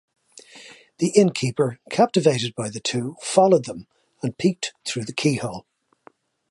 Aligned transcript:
The 0.97 1.09
innkeeper, 1.09 1.79
captivated 1.91 2.55
by 2.55 2.71
the 2.71 2.79
two, 2.79 3.17
followed 3.21 3.65
them 3.65 3.85
and 4.23 4.35
peeked 4.35 4.73
through 4.83 5.05
the 5.05 5.13
keyhole. 5.13 5.67